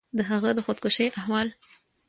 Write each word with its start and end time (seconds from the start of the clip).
د 0.17 0.19
هغه 0.29 0.49
د 0.57 0.59
خودکشي 0.65 1.07
احوال 1.19 1.47